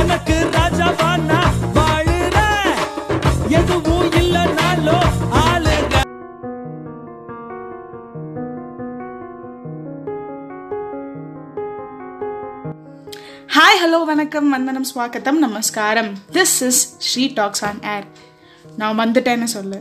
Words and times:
எனக்கு 0.00 0.34
ராஜாவானா 0.52 1.38
நான் 1.74 2.46
எதுவும் 3.48 4.08
இல்லைனாலும் 4.20 5.10
ஆளுங்க. 5.42 5.94
ஹாய் 13.56 13.80
ஹலோ 13.82 14.04
வணக்கம். 14.04 14.50
வந்தனம் 14.50 14.86
ஸ்வாகத்தம் 14.94 15.42
நமஸ்காரம். 15.46 16.12
This 16.32 16.56
is 16.68 16.82
Sri 16.98 17.26
talks 17.40 17.64
on 17.64 17.82
air 17.94 18.06
நான் 18.76 18.98
வந்துட்டேன்னு 18.98 19.50
சொல்லு. 19.56 19.80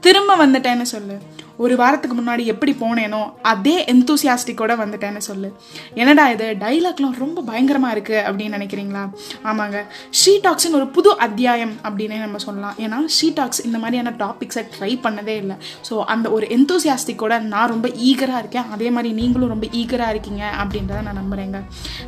திரும்ப 0.00 0.46
வந்துட்டேன்னு 0.46 0.88
சொல்லு. 0.94 1.18
ஒரு 1.64 1.74
வாரத்துக்கு 1.80 2.16
முன்னாடி 2.20 2.44
எப்படி 2.52 2.72
போனேனோ 2.82 3.20
அதே 3.52 3.74
எந்தூசியாஸ்டிக்கோட 3.92 4.72
வந்துட்டேன்னு 4.82 5.22
சொல்லு. 5.28 5.48
என்னடா 6.00 6.24
இது? 6.34 6.46
டைலாக்லாம் 6.64 7.16
ரொம்ப 7.24 7.42
பயங்கரமாக 7.48 7.94
இருக்குது 7.96 8.22
அப்படின்னு 8.28 8.56
நினைக்கிறீங்களா? 8.58 9.02
ஆமாங்க. 9.50 9.78
ஷீ 10.20 10.34
டாக்ஸ்னு 10.46 10.78
ஒரு 10.80 10.88
புது 10.96 11.10
அத்தியாயம் 11.26 11.74
அப்படின்னே 11.86 12.20
நம்ம 12.24 12.40
சொல்லலாம். 12.46 12.76
ஏன்னா 12.84 13.00
ஷீ 13.16 13.28
டாக்ஸ் 13.40 13.62
இந்த 13.68 13.78
மாதிரியான 13.84 14.14
டாபிக்ஸை 14.22 14.64
ட்ரை 14.76 14.92
பண்ணதே 15.06 15.36
இல்லை. 15.42 15.56
ஸோ 15.88 15.96
அந்த 16.14 16.26
ஒரு 16.38 16.48
எந்தூசியாஸ்டிக்கோட 16.58 17.40
நான் 17.52 17.70
ரொம்ப 17.74 17.88
ஈகராக 18.10 18.42
இருக்கேன். 18.44 18.68
அதே 18.76 18.90
மாதிரி 18.96 19.12
நீங்களும் 19.20 19.52
ரொம்ப 19.54 19.68
ஈகராக 19.82 20.14
இருக்கீங்க 20.16 20.44
அப்படின்றத 20.62 21.02
நான் 21.08 21.20
நம்புகிறேங்க 21.22 21.60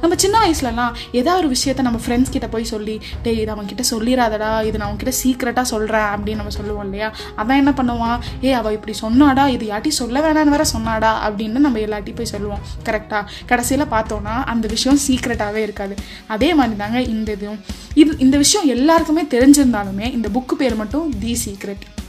நம்ம 0.05 0.15
சின்ன 0.25 0.37
வயசுலலாம் 0.45 0.95
ஏதாவது 1.21 1.41
ஒரு 1.43 1.51
விஷயத்த 1.57 1.89
நம்ம 1.89 2.01
ஃப்ரெண்ட்ஸ் 2.07 2.35
கிட்ட 2.37 2.49
போய் 2.57 2.71
சொல்லி 2.75 2.97
டேய் 3.27 3.41
இது 3.43 3.51
அவன் 3.57 3.71
சொல்லிடாதடா 3.93 4.51
இது 4.69 4.77
நான் 4.79 4.89
அவன்கிட்ட 4.89 5.13
சீக்கிரட்டாக 5.23 5.67
சொல்கிறேன் 5.75 6.09
அப்படின்னு 6.15 6.41
நம்ம 6.41 6.53
சொல்லுவோம் 6.57 6.85
இல்லையா? 6.89 7.09
அதான் 7.41 7.61
என்ன 7.63 7.73
பண்ணுவான்? 7.79 8.19
ஏ 8.45 8.51
அவள் 8.59 8.77
இப்படி 8.77 8.95
சொன்னாடா. 9.05 9.42
இது 9.47 9.67
யாட்டி 9.67 9.91
சொல்ல 9.91 10.21
வேணான்னு 10.21 10.49
வேற 10.49 10.65
சொன்னாடா? 10.77 11.31
அப்படின்னு 11.31 11.59
நம்ம 11.59 11.79
எல்லாட்டி 11.79 12.15
போய் 12.15 12.27
சொல்லுவோம். 12.27 12.59
கரெக்டாக 12.85 13.25
கடைசியில் 13.47 13.87
பார்த்தோன்னா 13.87 14.45
அந்த 14.45 14.69
விஷயம் 14.69 14.99
சீக்ரெட்டாகவே 15.09 15.55
இருக்காது. 15.55 15.95
அதே 16.27 16.55
மாதிரி 16.55 16.77
தாங்க 16.77 17.01
இந்த 17.01 17.33
இதுவும். 17.33 17.61
இது 17.95 18.15
இந்த 18.19 18.37
விஷயம் 18.37 18.69
எல்லாருக்குமே 18.69 19.23
தெரிஞ்சிருந்தாலுமே 19.23 20.13
இந்த 20.13 20.29
புக்கு 20.35 20.53
பேர் 20.53 20.75
மட்டும் 20.75 21.19
தி 21.19 21.39
சீக்ரெட் 21.45 22.01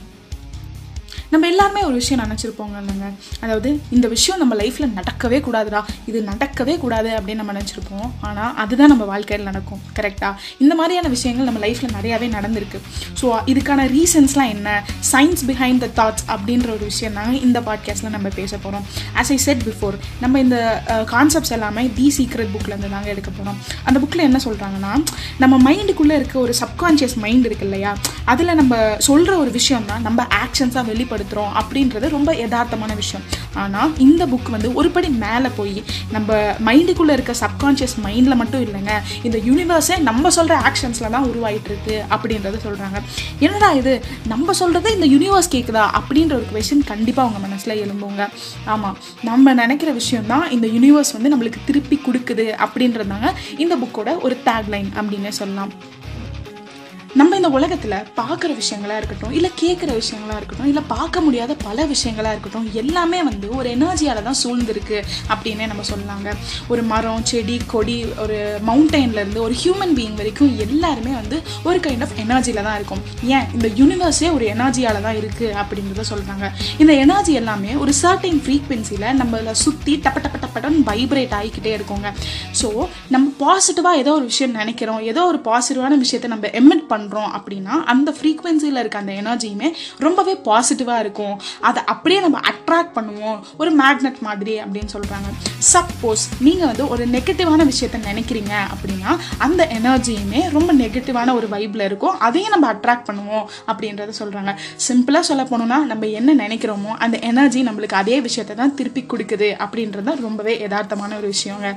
நம்ம 1.33 1.47
எல்லாருமே 1.51 1.81
ஒரு 1.89 1.95
விஷயம் 1.99 2.21
நினச்சிருப்போங்க 2.23 2.75
இல்லைங்க. 2.81 3.07
அதாவது 3.43 3.69
இந்த 3.95 4.07
விஷயம் 4.13 4.39
நம்ம 4.41 4.53
லைஃப்பில் 4.59 4.91
நடக்கவே 4.97 5.37
கூடாதுடா. 5.45 5.79
இது 6.09 6.19
நடக்கவே 6.31 6.73
கூடாது 6.83 7.09
அப்படின்னு 7.17 7.41
நம்ம 7.41 7.53
நினச்சிருப்போம். 7.57 8.09
ஆனால் 8.27 8.51
அதுதான் 8.63 8.91
நம்ம 8.93 9.05
வாழ்க்கையில் 9.11 9.47
நடக்கும். 9.49 9.81
கரெக்டாக 9.97 10.33
இந்த 10.63 10.73
மாதிரியான 10.79 11.09
விஷயங்கள் 11.15 11.47
நம்ம 11.49 11.61
லைஃப்பில் 11.65 11.93
நிறையாவே 11.97 12.27
நடந்திருக்கு. 12.35 12.81
ஸோ 13.21 13.25
இதுக்கான 13.53 13.85
ரீசன்ஸ்லாம் 13.95 14.51
என்ன? 14.55 14.75
சயின்ஸ் 15.13 15.43
பிஹைண்ட் 15.51 15.81
த 15.85 15.89
தாட்ஸ் 15.99 16.25
அப்படின்ற 16.35 16.69
ஒரு 16.75 16.85
விஷயம் 16.91 17.17
தாங்க 17.19 17.33
இந்த 17.47 17.61
பாட்காஸ்ட்டில் 17.69 18.13
நம்ம 18.17 18.31
பேச 18.39 18.51
போகிறோம் 18.65 18.85
ஆஸ் 19.21 19.31
ஐ 19.35 19.39
செட் 19.47 19.63
பிஃபோர் 19.69 19.97
நம்ம 20.25 20.41
இந்த 20.45 20.59
கான்செப்ட்ஸ் 21.13 21.55
எல்லாமே 21.59 21.85
தி 21.99 22.07
சீக்ரெட் 22.19 22.53
புக்லேருந்து 22.55 22.93
தாங்க 22.95 23.09
எடுக்க 23.15 23.31
போகிறோம் 23.39 23.57
அந்த 23.87 23.97
புக்கில் 24.03 24.27
என்ன 24.29 24.41
சொல்கிறாங்கன்னா 24.47 24.93
நம்ம 25.43 25.61
மைண்டுக்குள்ளே 25.67 26.17
இருக்க 26.21 26.37
ஒரு 26.45 26.55
சப்கான்ஷியஸ் 26.63 27.17
மைண்ட் 27.25 27.47
இருக்கு 27.49 27.67
இல்லையா? 27.69 27.93
அதில் 28.33 28.57
நம்ம 28.61 28.73
சொல்கிற 29.09 29.31
ஒரு 29.43 29.51
விஷயம் 29.59 29.89
தான் 29.91 30.05
நம்ம 30.09 30.27
ஆக்ஷன்ஸாக 30.43 30.89
பயன்படுத்துகிறோம் 31.23 31.53
அப்படின்றது 31.61 32.09
ரொம்ப 32.09 32.31
யதார்த்தமான 32.33 32.95
விஷயம். 32.95 33.25
ஆனால் 33.53 33.91
இந்த 33.97 34.25
புக் 34.25 34.49
வந்து 34.49 34.73
ஒரு 34.73 34.89
படி 34.89 35.09
மேலே 35.23 35.49
போய் 35.57 35.83
நம்ம 36.11 36.29
மைண்டுக்குள்ளே 36.67 37.13
இருக்க 37.17 37.33
சப்கான்ஷியஸ் 37.43 37.95
மைண்டில் 38.05 38.39
மட்டும் 38.41 38.63
இல்லைங்க 38.65 38.93
இந்த 39.23 39.37
யூனிவர்ஸே 39.49 39.99
நம்ம 40.09 40.29
சொல்கிற 40.29 40.55
ஆக்ஷன்ஸில் 40.69 41.13
தான் 41.15 41.27
உருவாயிட்டு 41.31 41.69
இருக்கு 41.71 41.95
அப்படின்றத 42.09 42.59
சொல்கிறாங்க 42.67 42.99
என்னடா 43.39 43.71
இது? 43.71 43.93
நம்ம 44.27 44.53
சொல்கிறத 44.59 44.93
இந்த 44.97 45.05
யூனிவர்ஸ் 45.05 45.53
கேட்குதா 45.55 45.85
அப்படின்ற 45.99 46.33
ஒரு 46.39 46.47
கொஷின் 46.53 46.85
கண்டிப்பாக 46.91 47.25
அவங்க 47.27 47.47
மனசில் 47.47 47.79
எழும்புங்க. 47.83 48.23
ஆமாம் 48.65 48.97
நம்ம 49.23 49.53
நினைக்கிற 49.53 49.91
விஷயம் 49.91 50.25
தான் 50.25 50.49
இந்த 50.49 50.67
யூனிவர்ஸ் 50.67 51.15
வந்து 51.17 51.31
நம்மளுக்கு 51.33 51.61
திருப்பி 51.65 51.99
கொடுக்குது 52.07 52.47
அப்படின்றதாங்க 52.65 53.29
இந்த 53.57 53.75
புக்கோட 53.75 54.21
ஒரு 54.21 54.37
டேக்லைன் 54.45 54.89
அப்படின்னே 54.99 55.29
சொல்லலாம். 55.29 55.73
நம்ம 57.19 57.35
இந்த 57.35 57.49
உலகத்தில் 57.57 57.91
பார்க்குற 58.19 58.51
விஷயங்களாக 58.59 58.99
இருக்கட்டும் 58.99 59.33
இல்லை 59.37 59.49
கேட்குற 59.61 59.89
விஷயங்களாக 59.99 60.37
இருக்கட்டும் 60.39 60.69
இல்லை 60.69 60.83
பார்க்க 60.87 61.21
முடியாத 61.21 61.55
பல 61.63 61.85
விஷயங்களாக 61.85 62.31
இருக்கட்டும் 62.33 62.67
எல்லாமே 62.81 63.19
வந்து 63.23 63.47
ஒரு 63.57 63.67
எனர்ஜியால் 63.75 64.21
தான் 64.27 64.37
சூழ்ந்திருக்கு 64.43 64.97
அப்படின்னே 65.33 65.65
நம்ம 65.71 65.83
சொல்லலாங்க. 65.89 66.29
ஒரு 66.67 66.83
மரம் 66.83 67.25
செடி 67.31 67.57
கொடி 67.73 67.97
ஒரு 68.23 68.37
மவுண்டெயின்லேருந்து 68.69 69.41
ஒரு 69.47 69.55
ஹியூமன் 69.63 69.93
பீயிங் 69.97 70.17
வரைக்கும் 70.21 70.57
எல்லாருமே 70.65 71.13
வந்து 71.19 71.37
ஒரு 71.63 71.79
கைண்ட் 71.79 72.05
ஆஃப் 72.07 72.15
எனர்ஜியில் 72.25 72.63
தான் 72.67 72.77
இருக்கும். 72.79 73.03
ஏன்? 73.35 73.45
இந்த 73.53 73.67
யூனிவர்ஸே 73.81 74.31
ஒரு 74.37 74.47
எனர்ஜியால் 74.55 75.01
தான் 75.07 75.19
இருக்குது 75.21 75.53
அப்படின்றத 75.63 76.05
சொல்கிறாங்க 76.13 76.49
இந்த 76.77 76.93
எனர்ஜி 76.93 77.33
எல்லாமே 77.33 77.73
ஒரு 77.75 77.93
சர்டைன் 78.01 78.41
ஃப்ரீக்வன்சியில் 78.47 79.07
நம்மளை 79.21 79.55
சுற்றி 79.63 79.95
டப்ப 80.07 80.25
டப்ப 80.25 80.43
டப்பன்னு 80.45 80.83
வைப்ரேட் 80.89 81.37
ஆகிக்கிட்டே 81.41 81.73
இருக்கோங்க. 81.77 82.07
ஸோ 82.61 82.67
நம்ம 83.09 83.25
பாசிட்டிவாக 83.43 84.01
ஏதோ 84.03 84.11
ஒரு 84.11 84.25
விஷயம் 84.33 84.57
நினைக்கிறோம் 84.61 85.01
ஏதோ 85.13 85.21
ஒரு 85.25 85.41
பாசிட்டிவான 85.49 85.97
விஷயத்தை 86.05 86.29
நம்ம 86.29 86.47
எமிட் 86.61 86.85
பண்ணுறோம் 87.03 87.31
அப்படின்னா 87.37 87.75
அந்த 87.93 88.09
ஃப்ரீக்வன்சியில் 88.17 88.81
இருக்க 88.81 88.97
அந்த 89.03 89.13
எனர்ஜியுமே 89.21 89.69
ரொம்பவே 90.05 90.33
பாசிட்டிவாக 90.47 91.03
இருக்கும். 91.03 91.35
அதை 91.67 91.81
அப்படியே 91.93 92.19
நம்ம 92.25 92.39
அட்ராக்ட் 92.51 92.93
பண்ணுவோம். 92.97 93.37
ஒரு 93.61 93.71
மேக்னெட் 93.81 94.19
மாதிரி 94.27 94.53
அப்படின்னு 94.63 94.91
சொல்கிறாங்க 94.95 95.29
சப்போஸ் 95.73 96.23
நீங்கள் 96.45 96.69
வந்து 96.71 96.85
ஒரு 96.93 97.03
நெகட்டிவான 97.15 97.61
விஷயத்த 97.71 97.97
நினைக்கிறீங்க 98.09 98.53
அப்படின்னா 98.73 99.11
அந்த 99.45 99.61
எனர்ஜியுமே 99.79 100.41
ரொம்ப 100.57 100.71
நெகட்டிவான 100.81 101.33
ஒரு 101.39 101.47
வைப்பில் 101.53 101.85
இருக்கும். 101.89 102.15
அதையும் 102.27 102.53
நம்ம 102.55 102.67
அட்ராக்ட் 102.73 103.07
பண்ணுவோம் 103.09 103.45
அப்படின்றத 103.71 104.13
சொல்கிறாங்க 104.21 104.53
சிம்பிளாக 104.87 105.23
சொல்ல 105.29 105.45
போனோம்னா 105.51 105.79
நம்ம 105.91 106.09
என்ன 106.19 106.35
நினைக்கிறோமோ 106.43 106.91
அந்த 107.05 107.15
எனர்ஜி 107.31 107.61
நம்மளுக்கு 107.69 107.97
அதே 108.01 108.17
விஷயத்தை 108.27 108.55
தான் 108.61 108.75
திருப்பி 108.79 109.03
கொடுக்குது 109.13 109.49
அப்படின்றது 109.65 110.07
தான் 110.09 110.21
ரொம்பவே 110.27 110.55
யதார்த்தமான 110.65 111.17
ஒரு 111.21 111.29
விஷயங்க. 111.35 111.67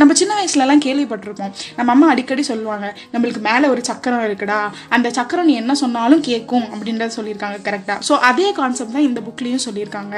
நம்ம 0.00 0.12
சின்ன 0.20 0.32
வயசுலலாம் 0.40 0.84
கேள்விப்பட்டிருப்போம். 0.86 1.52
நம்ம 1.78 1.92
அம்மா 1.96 2.08
அடிக்கடி 2.14 2.44
சொல்லுவாங்க 2.52 2.86
நம்மளுக்கு 3.14 3.42
மேலே 3.48 3.66
ஒரு 3.74 3.82
சக்கரம் 3.90 4.24
இருக்குடா. 4.30 4.60
அந்த 4.96 5.10
சக்கரம் 5.20 5.50
நீ 5.50 5.56
என்ன 5.62 5.74
சொன்னாலும் 5.84 6.24
கேட்கும் 6.30 6.66
அப்படின்றத 6.72 7.12
சொல்லியிருக்காங்க 7.18 7.60
கரெக்டாக 7.68 7.98
ஸோ 8.10 8.16
அதே 8.30 8.48
கான்செப்ட் 8.60 8.96
தான் 8.98 9.08
இந்த 9.10 9.22
புக்லேயும் 9.28 9.66
சொல்லியிருக்காங்க. 9.68 10.16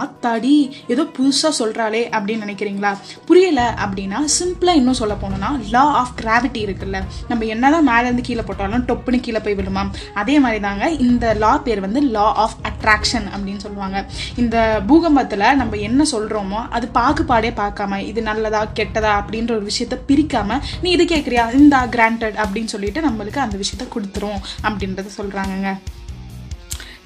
ஆத்தாடி 0.00 0.54
ஏதோ 0.92 1.02
புதுசாக 1.16 1.52
சொல்கிறாளே 1.60 2.02
அப்படின்னு 2.16 2.44
நினைக்கிறீங்களா? 2.46 2.92
புரியல 3.28 3.60
அப்படின்னா 3.84 4.18
சிம்பிளாக 4.38 4.80
இன்னும் 4.80 4.98
சொல்ல 5.00 5.14
போனோம்னா 5.22 5.50
லா 5.74 5.84
ஆஃப் 6.00 6.14
கிராவிட்டி 6.20 6.60
இருக்குல்ல. 6.66 6.98
நம்ம 7.30 7.44
என்னதான் 7.54 7.88
மேலேருந்து 7.90 8.26
கீழே 8.28 8.44
போட்டாலும் 8.48 8.84
டொப்புன்னு 8.90 9.20
கீழே 9.26 9.40
போய் 9.46 9.58
விழுமா 9.60 9.84
அதே 10.22 10.36
மாதிரி 10.46 10.60
தாங்க 10.66 10.90
இந்த 11.06 11.34
லா 11.44 11.52
பேர் 11.66 11.84
வந்து 11.86 12.02
லா 12.16 12.26
ஆஃப் 12.44 12.58
அட்ராக்ஷன் 12.70 13.28
அப்படின்னு 13.34 13.64
சொல்லுவாங்க. 13.66 13.98
இந்த 14.42 14.56
பூகம்பத்தில் 14.90 15.46
நம்ம 15.62 15.76
என்ன 15.88 16.06
சொல்கிறோமோ 16.14 16.60
அது 16.76 16.88
பாகுபாடே 16.98 17.52
பார்க்காம 17.62 18.00
இது 18.10 18.22
நல்லதா 18.30 18.62
கெட்டதா 18.80 19.12
அப்படின்ற 19.20 19.52
ஒரு 19.58 19.66
விஷயத்த 19.70 19.98
பிரிக்காம 20.10 20.60
நீ 20.82 20.90
இது 20.96 21.06
கேட்குறியா 21.14 21.46
இந்த 21.60 21.76
கிராண்டட் 21.96 22.38
அப்படின்னு 22.44 22.72
சொல்லிட்டு 22.74 23.00
நம்மளுக்கு 23.08 23.44
அந்த 23.46 23.58
விஷயத்த 23.62 23.86
கொடுத்துரும் 23.94 24.40
அப்படின்றத 24.66 25.12
சொல்கிறாங்கங்க 25.16 25.70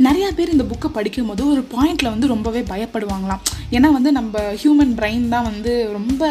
நிறையா 0.05 0.29
பேர் 0.39 0.53
இந்த 0.55 0.65
புக்கை 0.71 0.89
படிக்கும் 0.97 1.29
போது 1.31 1.43
ஒரு 1.53 1.62
பாயிண்டில் 1.75 2.11
வந்து 2.12 2.27
ரொம்பவே 2.33 2.61
பயப்படுவாங்களாம். 2.71 3.43
ஏன்னா 3.77 3.89
வந்து 3.97 4.11
நம்ம 4.17 4.41
ஹியூமன் 4.62 4.93
பிரெயின் 4.99 5.25
தான் 5.34 5.47
வந்து 5.51 5.73
ரொம்ப 5.95 6.23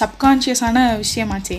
சப்கான்ஷியஸான 0.00 0.82
விஷயமாச்சே. 1.02 1.58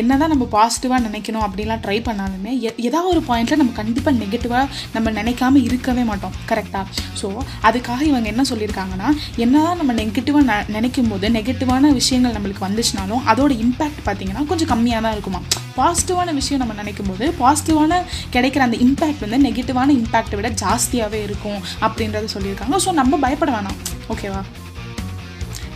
என்ன 0.00 0.16
என்னதான் 0.16 0.32
நம்ம 0.32 0.46
பாசிட்டிவாக 0.54 1.00
நினைக்கணும் 1.06 1.44
அப்படிலாம் 1.46 1.82
ட்ரை 1.84 1.98
பண்ணாலுமே 2.08 2.52
எ 2.68 2.70
ஏதாவது 2.86 3.10
ஒரு 3.12 3.22
பாயிண்டில் 3.28 3.60
நம்ம 3.62 3.74
கண்டிப்பாக 3.80 4.16
நெகட்டிவாக 4.22 4.66
நம்ம 4.94 5.12
நினைக்காம 5.18 5.62
இருக்கவே 5.68 6.04
மாட்டோம். 6.10 6.34
கரெக்டாக 6.50 6.86
ஸோ 7.20 7.28
அதுக்காக 7.68 8.00
இவங்க 8.10 8.28
என்ன 8.34 8.44
சொல்லியிருக்காங்கன்னா 8.52 9.10
என்னதான் 9.44 9.80
நம்ம 9.82 9.94
நெகட்டிவாக 10.02 10.44
ந 10.50 10.56
நினைக்கும் 10.76 11.12
போது 11.12 11.34
நெகட்டிவான 11.38 11.92
விஷயங்கள் 12.00 12.36
நம்மளுக்கு 12.38 12.66
வந்துச்சுனாலும் 12.68 13.24
அதோட 13.32 13.52
இம்பேக்ட் 13.66 14.04
பார்த்தீங்கன்னா 14.08 14.44
கொஞ்சம் 14.52 14.72
கம்மியாக 14.74 15.04
தான் 15.06 15.16
இருக்குமா 15.18 15.42
பாசிட்டிவான 15.78 16.34
விஷயம் 16.40 16.62
நம்ம 16.62 16.76
நினைக்கும் 16.82 17.10
போது 17.10 17.26
பாசிட்டிவான 17.42 18.02
கிடைக்கிற 18.36 18.64
அந்த 18.68 18.78
இம்பேக்ட் 18.86 19.24
வந்து 19.26 19.42
நெகட்டிவான 19.48 19.96
இம்பேக்டை 20.00 20.38
விட 20.40 20.50
ஜாஸ்தியாகவே 20.64 21.20
இருக்கும் 21.28 21.58
அப்படின்றத 21.86 22.28
சொல்லியிருக்காங்க. 22.36 22.78
ஸோ 22.86 22.92
நம்ம 23.00 23.18
பயப்பட 23.26 23.52
வேணாம். 23.56 23.80
ஓகேவா 24.14 24.42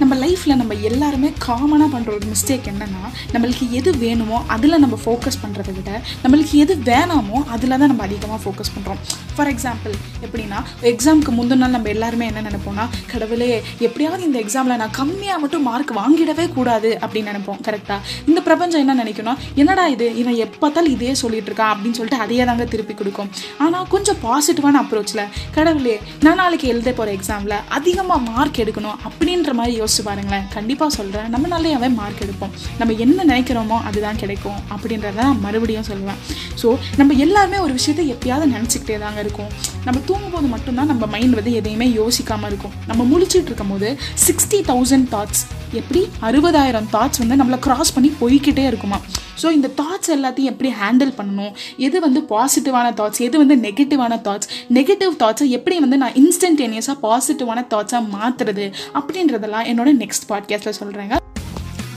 நம்ம 0.01 0.15
லைஃப்பில் 0.15 0.57
நம்ம 0.57 0.75
எல்லாருமே 0.75 1.33
காமனாக 1.47 1.89
பண்ணுற 1.95 2.09
ஒரு 2.09 2.27
மிஸ்டேக் 2.27 2.67
என்னென்னா 2.67 3.03
நம்மளுக்கு 3.33 3.71
எது 3.71 3.99
வேணுமோ 3.99 4.43
அதில் 4.47 4.79
நம்ம 4.79 4.99
ஃபோக்கஸ் 5.05 5.39
பண்ணுறதை 5.43 5.75
விட 5.75 5.91
நம்மளுக்கு 6.23 6.53
எது 6.53 6.75
வேணாமோ 6.85 7.45
அதில் 7.47 7.71
தான் 7.71 7.87
நம்ம 7.87 8.03
அதிகமாக 8.03 8.41
ஃபோக்கஸ் 8.45 8.73
பண்ணுறோம் 8.77 9.01
ஃபார் 9.37 9.49
எக்ஸாம்பிள் 9.49 9.95
எப்படின்னா 10.23 10.59
எக்ஸாமுக்கு 10.83 11.35
முந்தின 11.35 11.57
நாள் 11.57 11.71
நம்ம 11.71 11.89
எல்லாருமே 11.89 12.27
என்ன 12.27 12.41
நினைப்போம்னா 12.41 12.89
கடவுளே 13.07 13.63
எப்படியாவது 13.79 14.23
இந்த 14.23 14.39
எக்ஸாமில் 14.39 14.77
நான் 14.77 14.95
கம்மியாக 14.99 15.39
மட்டும் 15.39 15.63
மார்க் 15.63 15.93
வாங்கிடவே 15.97 16.49
கூடாது 16.53 16.99
அப்படின்னு 17.01 17.33
நினைப்போம் 17.33 17.61
கரெக்டாக 17.69 18.01
இந்த 18.27 18.41
பிரபஞ்சம் 18.41 18.81
என்ன 18.81 19.05
நினைக்கணும் 19.05 19.39
என்னடா 19.55 19.87
இது 19.87 20.17
இவன் 20.17 20.35
எப்போத்தாலும் 20.35 20.91
இதே 20.91 21.15
சொல்லிட்டு 21.15 21.53
இருக்கான் 21.53 21.73
அப்படின்னு 21.75 21.93
சொல்லிட்டு 21.93 22.23
அதையே 22.23 22.45
தாங்க 22.45 22.65
திருப்பி 22.65 22.95
கொடுக்கும். 22.95 23.31
ஆனால் 23.59 23.87
கொஞ்சம் 23.89 24.17
பாசிட்டிவான 24.25 24.83
அப்ரோச்சில் 24.83 25.25
கடவுளே 25.51 26.01
நான் 26.21 26.35
நாளைக்கு 26.35 26.69
எழுத 26.69 26.93
போகிற 26.93 27.17
எக்ஸாமில் 27.17 27.57
அதிகமாக 27.69 28.31
மார்க் 28.31 28.61
எடுக்கணும் 28.61 28.99
அப்படின்ற 29.05 29.53
மாதிரி 29.53 29.81
யோசி 29.81 29.90
யோசிச்சு 29.91 30.05
பாருங்களேன். 30.09 30.45
கண்டிப்பாக 30.57 30.91
சொல்கிறேன் 30.97 31.29
நம்ம 31.35 31.49
நல்லாவே 31.53 31.89
மார்க் 32.01 32.23
எடுப்போம். 32.25 32.53
நம்ம 32.81 32.95
என்ன 33.05 33.25
நினைக்கிறோமோ 33.31 33.77
அதுதான் 33.89 34.19
கிடைக்கும் 34.23 34.59
அப்படின்றத 34.75 35.15
நான் 35.21 35.41
மறுபடியும் 35.47 35.87
சொல்லுவேன். 35.91 36.19
ஸோ 36.61 36.69
நம்ம 37.01 37.15
எல்லாருமே 37.25 37.59
ஒரு 37.67 37.73
விஷயத்தை 37.79 38.05
எப்பயாவது 38.15 38.47
நினச்சிக்கிட்டே 38.57 38.99
தாங்க 39.05 39.21
இருக்கும். 39.25 39.51
நம்ம 39.87 40.03
தூங்கும்போது 40.11 40.51
மட்டும்தான் 40.55 40.91
நம்ம 40.93 41.07
மைண்ட் 41.15 41.39
வந்து 41.39 41.55
எதையுமே 41.61 41.89
யோசிக்காமல் 42.01 42.51
இருக்கும். 42.53 42.75
நம்ம 42.91 43.07
முழிச்சிட்டு 43.13 43.51
இருக்கும்போது 43.51 43.91
சிக்ஸ்டி 44.27 44.61
தௌசண்ட் 44.71 45.09
தாட்ஸ் 45.15 45.43
எப்படி? 45.81 46.03
அறுபதாயிரம் 46.29 46.89
தாட்ஸ் 46.95 47.23
வந்து 47.23 47.39
நம்மளை 47.43 47.61
கிராஸ் 47.67 47.95
பண்ணி 47.97 48.13
போய்கிட்டே 48.23 48.67
இருக்குமா 48.71 49.01
ஸோ 49.43 49.51
இந்த 49.51 49.69
தாட்ஸ் 49.77 50.11
எல்லாத்தையும் 50.11 50.51
எப்படி 50.51 50.71
ஹேண்டில் 50.81 51.13
பண்ணணும்? 51.17 51.53
எது 51.79 52.01
வந்து 52.01 52.21
பாசிட்டிவான 52.31 52.89
தாட்ஸ் 52.95 53.21
எது 53.21 53.39
வந்து 53.39 53.57
நெகட்டிவான 53.59 54.21
தாட்ஸ் 54.23 54.49
நெகட்டிவ் 54.71 55.15
தாட்ஸை 55.19 55.49
எப்படி 55.51 55.79
வந்து 55.79 55.97
நான் 55.97 56.17
இன்ஸ்டன்டேனியஸாக 56.21 56.97
பாசிட்டிவான 57.03 57.65
தாட்ஸாக 57.71 58.03
மாற்றுறது 58.13 58.67
அப்படின்றதெல்லாம் 58.95 59.69
என்னோட 59.69 59.93
நெக்ஸ்ட் 59.99 60.29
பாட்காஸ்ட்டில் 60.29 60.79
சொல்கிறேங்க 60.81 61.17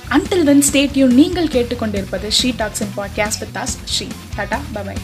அன்டில் 0.10 0.46
தென் 0.46 0.64
ஸ்டேட்யூ 0.64 1.06
நீங்கள் 1.14 1.48
கேட்டுக்கொண்டிருப்பது 1.48 2.30
Sri 2.32 2.52
talks 2.58 2.82
in 2.82 2.96
podcast 2.98 3.40
with 3.40 3.54
Das 3.54 3.76
Sri 3.88 4.08
tata 4.36 4.60
bye bye 4.74 5.02